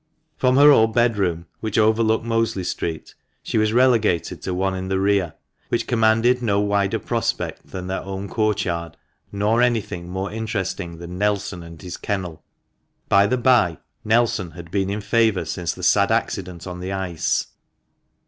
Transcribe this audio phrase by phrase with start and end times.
[0.35, 3.13] From her old bedroom, which overlooked Mosley Street,
[3.43, 5.35] she was relegated to one in the rear,
[5.69, 8.97] which commanded no wider prospect than their own courtyard,
[9.31, 12.41] nor anything more interesting than Nelson and his kennel—
[13.09, 17.45] by the bye, Nelson had been in favour since the sad accident on the ice.